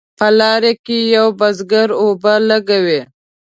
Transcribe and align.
په 0.17 0.27
لار 0.39 0.63
کې 0.85 0.97
یو 1.15 1.27
بزګر 1.39 1.89
اوبه 2.01 2.33
لګوي. 2.49 3.01